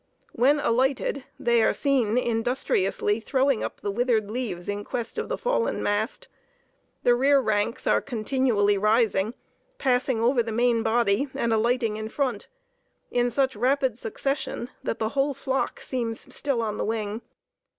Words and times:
When 0.31 0.59
alighted, 0.59 1.25
they 1.39 1.61
are 1.61 1.75
seen 1.75 2.17
industriously 2.17 3.19
throwing 3.19 3.63
up 3.63 3.81
the 3.81 3.91
withered 3.91 4.31
leaves 4.31 4.67
in 4.67 4.83
quest 4.83 5.19
of 5.19 5.29
the 5.29 5.37
fallen 5.37 5.83
mast. 5.83 6.27
The 7.03 7.13
rear 7.13 7.39
ranks 7.39 7.85
are 7.85 8.01
continually 8.01 8.79
rising, 8.79 9.35
passing 9.77 10.19
over 10.19 10.41
the 10.41 10.51
main 10.51 10.81
body, 10.81 11.27
and 11.35 11.53
alighting 11.53 11.97
in 11.97 12.09
front, 12.09 12.47
in 13.11 13.29
such 13.29 13.55
rapid 13.55 13.99
succession, 13.99 14.71
that 14.81 14.97
the 14.97 15.09
whole 15.09 15.35
flock 15.35 15.79
seems 15.79 16.35
still 16.35 16.63
on 16.63 16.77
the 16.77 16.85
wing. 16.85 17.21